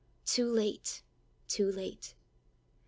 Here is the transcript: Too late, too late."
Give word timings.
Too 0.25 0.51
late, 0.51 1.03
too 1.47 1.71
late." 1.71 2.15